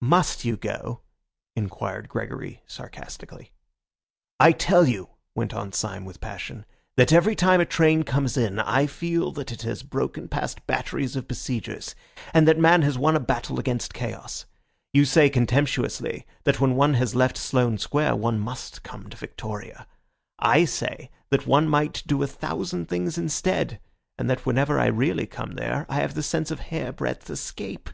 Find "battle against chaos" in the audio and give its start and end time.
13.20-14.46